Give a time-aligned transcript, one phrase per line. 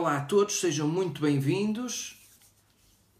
[0.00, 2.18] Olá a todos, sejam muito bem-vindos.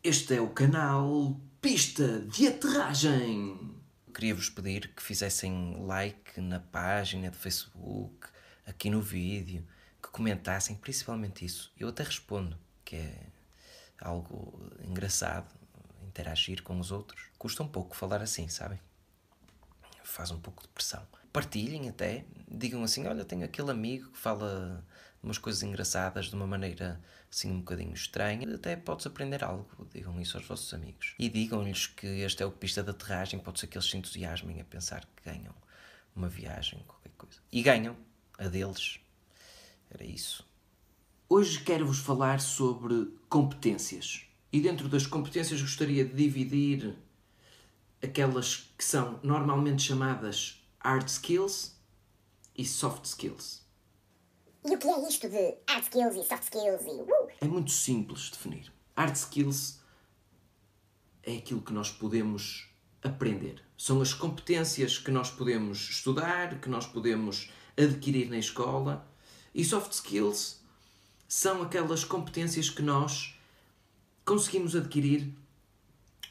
[0.02, 3.76] Este é o canal Pista de Aterragem.
[4.14, 8.28] Queria-vos pedir que fizessem like na página do Facebook,
[8.66, 9.62] aqui no vídeo,
[10.02, 11.70] que comentassem principalmente isso.
[11.78, 13.26] Eu até respondo, que é
[14.00, 15.54] algo engraçado,
[16.08, 17.28] interagir com os outros.
[17.38, 18.80] Custa um pouco falar assim, sabem?
[20.02, 21.06] Faz um pouco de pressão.
[21.30, 24.82] Partilhem até, digam assim: olha, tenho aquele amigo que fala
[25.22, 27.00] umas coisas engraçadas de uma maneira
[27.30, 29.68] assim um bocadinho estranha, até podes aprender algo.
[29.92, 31.14] Digam isso aos vossos amigos.
[31.18, 34.60] E digam-lhes que este é o pista de aterragem, pode ser que eles se entusiasmem
[34.60, 35.54] a pensar que ganham
[36.14, 37.38] uma viagem, qualquer coisa.
[37.52, 37.96] E ganham,
[38.38, 38.98] a deles.
[39.90, 40.48] Era isso.
[41.28, 44.26] Hoje quero-vos falar sobre competências.
[44.52, 46.96] E dentro das competências gostaria de dividir
[48.02, 51.76] aquelas que são normalmente chamadas hard skills
[52.56, 53.62] e soft skills.
[54.64, 57.28] E o que é isto de hard skills e soft skills e uh?
[57.40, 58.70] É muito simples definir.
[58.96, 59.80] Hard skills
[61.22, 62.68] é aquilo que nós podemos
[63.02, 63.62] aprender.
[63.76, 69.08] São as competências que nós podemos estudar, que nós podemos adquirir na escola.
[69.54, 70.60] E soft skills
[71.26, 73.34] são aquelas competências que nós
[74.26, 75.32] conseguimos adquirir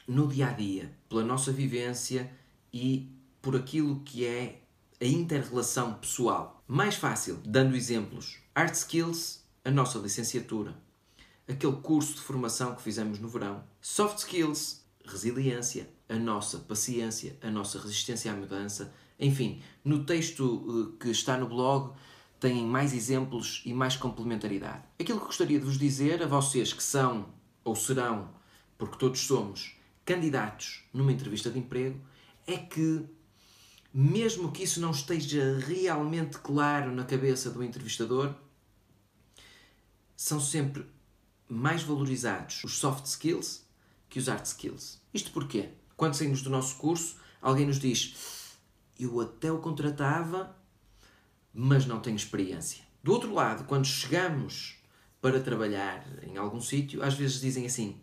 [0.06, 2.30] no dia a dia, pela nossa vivência
[2.72, 3.10] e
[3.42, 4.59] por aquilo que é
[5.00, 6.62] a inter-relação pessoal.
[6.68, 8.38] Mais fácil, dando exemplos.
[8.54, 10.76] Art Skills, a nossa licenciatura.
[11.48, 13.64] Aquele curso de formação que fizemos no verão.
[13.80, 18.92] Soft Skills, resiliência, a nossa paciência, a nossa resistência à mudança.
[19.18, 21.94] Enfim, no texto eh, que está no blog
[22.38, 24.84] têm mais exemplos e mais complementaridade.
[24.98, 27.28] Aquilo que gostaria de vos dizer a vocês que são
[27.64, 28.30] ou serão,
[28.78, 32.00] porque todos somos, candidatos numa entrevista de emprego,
[32.46, 33.04] é que
[33.92, 38.34] mesmo que isso não esteja realmente claro na cabeça do entrevistador,
[40.16, 40.86] são sempre
[41.48, 43.64] mais valorizados os soft skills
[44.08, 45.00] que os hard skills.
[45.12, 45.70] Isto porquê?
[45.96, 48.56] Quando saímos do nosso curso, alguém nos diz:
[48.98, 50.54] Eu até o contratava,
[51.52, 52.84] mas não tenho experiência.
[53.02, 54.76] Do outro lado, quando chegamos
[55.20, 58.00] para trabalhar em algum sítio, às vezes dizem assim: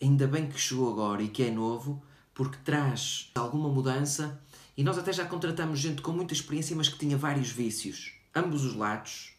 [0.00, 2.02] Ainda bem que chegou agora e que é novo,
[2.34, 4.42] porque traz alguma mudança
[4.76, 8.14] e nós até já contratamos gente com muita experiência, mas que tinha vários vícios.
[8.34, 9.34] Ambos os lados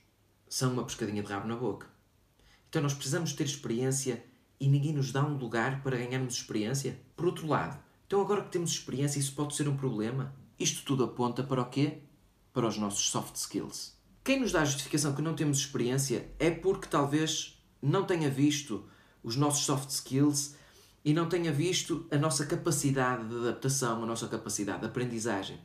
[0.47, 1.88] são uma pescadinha de rabo na boca.
[2.69, 4.23] Então nós precisamos ter experiência
[4.59, 6.99] e ninguém nos dá um lugar para ganharmos experiência.
[7.16, 10.33] Por outro lado, então agora que temos experiência, isso pode ser um problema?
[10.59, 12.00] Isto tudo aponta para o quê?
[12.53, 13.97] Para os nossos soft skills.
[14.23, 18.88] Quem nos dá a justificação que não temos experiência é porque talvez não tenha visto
[19.23, 20.55] os nossos soft skills
[21.03, 25.59] e não tenha visto a nossa capacidade de adaptação, a nossa capacidade de aprendizagem.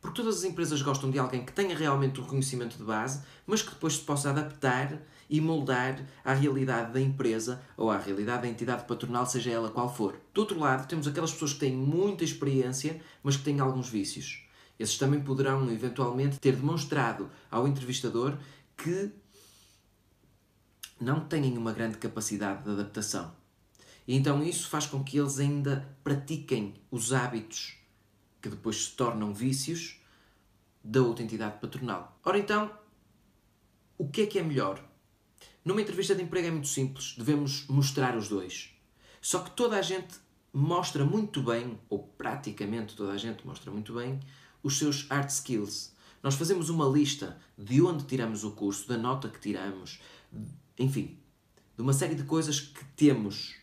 [0.00, 3.62] Porque todas as empresas gostam de alguém que tenha realmente um conhecimento de base, mas
[3.62, 5.00] que depois se possa adaptar
[5.30, 9.92] e moldar à realidade da empresa ou à realidade da entidade patronal, seja ela qual
[9.94, 10.20] for.
[10.34, 14.46] Do outro lado, temos aquelas pessoas que têm muita experiência, mas que têm alguns vícios.
[14.78, 18.36] Esses também poderão, eventualmente, ter demonstrado ao entrevistador
[18.76, 19.10] que
[21.00, 23.32] não têm uma grande capacidade de adaptação.
[24.06, 27.76] E então isso faz com que eles ainda pratiquem os hábitos
[28.40, 30.00] que depois se tornam vícios
[30.82, 32.18] da outra entidade patronal.
[32.22, 32.70] Ora então,
[33.96, 34.84] o que é que é melhor?
[35.64, 38.70] Numa entrevista de emprego é muito simples, devemos mostrar os dois.
[39.22, 40.16] Só que toda a gente
[40.52, 44.20] mostra muito bem, ou praticamente toda a gente mostra muito bem,
[44.62, 45.94] os seus hard skills.
[46.22, 50.00] Nós fazemos uma lista de onde tiramos o curso, da nota que tiramos,
[50.78, 51.18] enfim,
[51.74, 53.54] de uma série de coisas que temos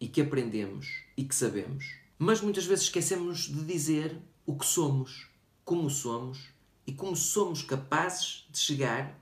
[0.00, 0.86] e que aprendemos
[1.16, 1.84] e que sabemos.
[2.18, 5.28] Mas muitas vezes esquecemos de dizer o que somos,
[5.64, 6.48] como somos
[6.86, 9.18] e como somos capazes de chegar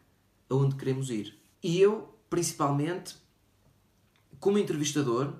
[0.49, 1.39] aonde queremos ir.
[1.62, 3.17] E eu, principalmente,
[4.39, 5.35] como entrevistador,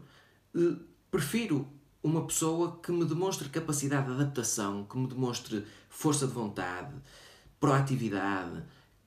[0.55, 0.77] eh,
[1.11, 1.69] prefiro
[2.03, 6.95] uma pessoa que me demonstre capacidade de adaptação, que me demonstre força de vontade,
[7.61, 8.63] proatividade,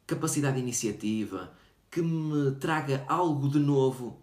[0.06, 1.54] capacidade de iniciativa,
[1.92, 4.22] que me traga algo de novo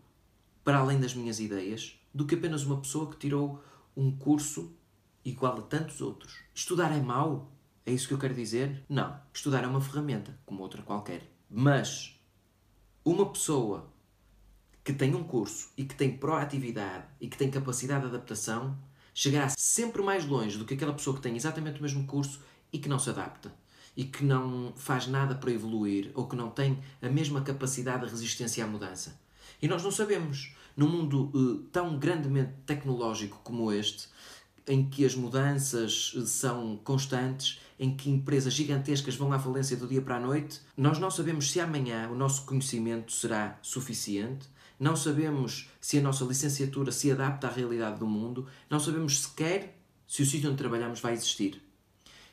[0.65, 3.63] para além das minhas ideias do que apenas uma pessoa que tirou
[3.97, 4.75] um curso
[5.25, 6.41] igual a tantos outros.
[6.55, 7.53] Estudar é mau?
[7.85, 8.83] É isso que eu quero dizer?
[8.89, 9.21] Não.
[9.33, 11.31] Estudar é uma ferramenta, como outra qualquer.
[11.51, 12.19] Mas
[13.05, 13.93] uma pessoa
[14.83, 18.77] que tem um curso e que tem proatividade e que tem capacidade de adaptação
[19.15, 22.79] chegará sempre mais longe do que aquela pessoa que tem exatamente o mesmo curso e
[22.79, 23.55] que não se adapta
[23.97, 28.11] e que não faz nada para evoluir ou que não tem a mesma capacidade de
[28.11, 29.19] resistência à mudança.
[29.65, 30.55] E nós não sabemos.
[30.77, 34.09] Num mundo uh, tão grandemente tecnológico como este,
[34.69, 39.87] em que as mudanças uh, são constantes, em que empresas gigantescas vão à falência do
[39.87, 40.61] dia para a noite.
[40.77, 44.47] Nós não sabemos se amanhã o nosso conhecimento será suficiente,
[44.79, 49.81] não sabemos se a nossa licenciatura se adapta à realidade do mundo, não sabemos sequer
[50.07, 51.63] se o sítio onde trabalhamos vai existir.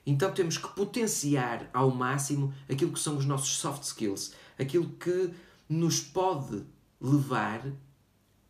[0.05, 5.31] Então temos que potenciar ao máximo aquilo que são os nossos soft skills, aquilo que
[5.69, 6.65] nos pode
[7.01, 7.73] levar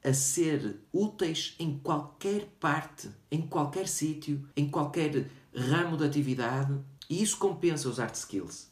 [0.04, 6.78] a ser úteis em qualquer parte, em qualquer sítio, em qualquer ramo de atividade,
[7.10, 8.70] e isso compensa os art skills.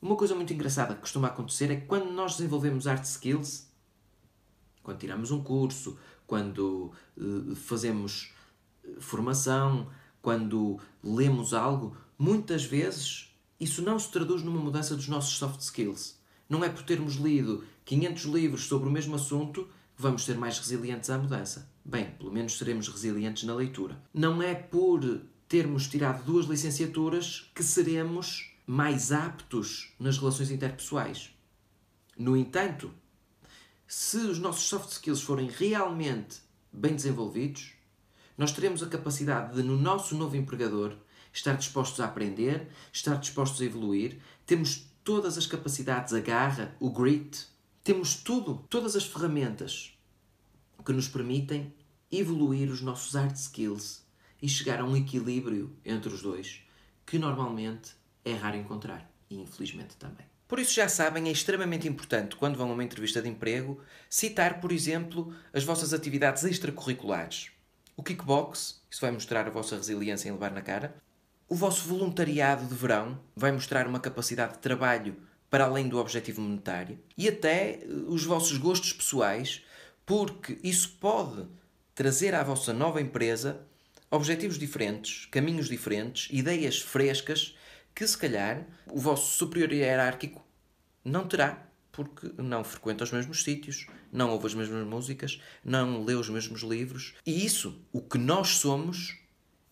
[0.00, 3.66] Uma coisa muito engraçada que costuma acontecer é que quando nós desenvolvemos art skills,
[4.82, 8.32] quando tiramos um curso, quando uh, fazemos
[8.84, 9.88] eh, formação,
[10.22, 16.15] quando lemos algo, muitas vezes isso não se traduz numa mudança dos nossos soft skills.
[16.48, 19.64] Não é por termos lido 500 livros sobre o mesmo assunto
[19.96, 21.70] que vamos ser mais resilientes à mudança.
[21.84, 24.00] Bem, pelo menos seremos resilientes na leitura.
[24.12, 31.30] Não é por termos tirado duas licenciaturas que seremos mais aptos nas relações interpessoais.
[32.18, 32.92] No entanto,
[33.86, 36.40] se os nossos soft skills forem realmente
[36.72, 37.72] bem desenvolvidos,
[38.36, 40.96] nós teremos a capacidade de, no nosso novo empregador,
[41.32, 46.90] estar dispostos a aprender, estar dispostos a evoluir, temos todas as capacidades, a garra, o
[46.90, 47.46] grit,
[47.84, 49.96] temos tudo, todas as ferramentas
[50.84, 51.72] que nos permitem
[52.10, 54.04] evoluir os nossos hard skills
[54.42, 56.60] e chegar a um equilíbrio entre os dois,
[57.06, 57.92] que normalmente
[58.24, 60.26] é raro encontrar e infelizmente também.
[60.48, 63.80] Por isso, já sabem, é extremamente importante, quando vão a uma entrevista de emprego,
[64.10, 67.52] citar, por exemplo, as vossas atividades extracurriculares.
[67.96, 70.96] O kickbox, isso vai mostrar a vossa resiliência em levar na cara.
[71.48, 75.16] O vosso voluntariado de verão vai mostrar uma capacidade de trabalho
[75.48, 76.98] para além do objetivo monetário.
[77.16, 79.62] E até eh, os vossos gostos pessoais,
[80.04, 81.46] porque isso pode
[81.94, 83.60] trazer à vossa nova empresa
[84.10, 87.56] objetivos diferentes, caminhos diferentes, ideias frescas
[87.94, 90.44] que se calhar o vosso superior hierárquico
[91.04, 96.14] não terá, porque não frequenta os mesmos sítios, não ouve as mesmas músicas, não lê
[96.14, 97.14] os mesmos livros.
[97.24, 99.16] E isso, o que nós somos,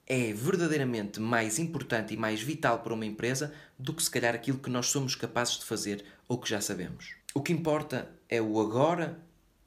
[0.06, 4.58] é verdadeiramente mais importante e mais vital para uma empresa do que se calhar aquilo
[4.58, 7.14] que nós somos capazes de fazer ou que já sabemos.
[7.34, 9.18] O que importa é o agora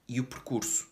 [0.08, 0.88] e o percurso.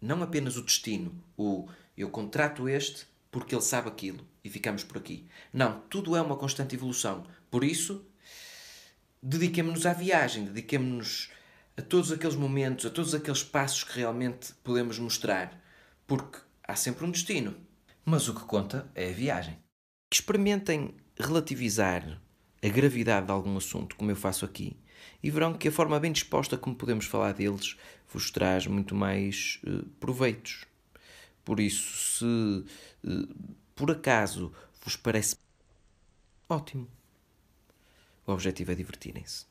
[0.00, 4.98] Não apenas o destino, o eu contrato este porque ele sabe aquilo e ficamos por
[4.98, 5.26] aqui.
[5.52, 7.26] Não, tudo é uma constante evolução.
[7.50, 8.04] Por isso,
[9.22, 11.30] dediquemos-nos à viagem, dediquemos-nos
[11.76, 15.60] a todos aqueles momentos, a todos aqueles passos que realmente podemos mostrar,
[16.06, 17.54] porque há sempre um destino.
[18.10, 19.58] Mas o que conta é a viagem.
[20.10, 22.18] Experimentem relativizar
[22.62, 24.78] a gravidade de algum assunto, como eu faço aqui,
[25.22, 27.76] e verão que a forma bem disposta como podemos falar deles
[28.10, 30.64] vos traz muito mais uh, proveitos.
[31.44, 32.64] Por isso,
[33.04, 33.28] se uh,
[33.76, 35.36] por acaso vos parece
[36.48, 36.88] ótimo,
[38.26, 39.44] o objetivo é divertirem-se.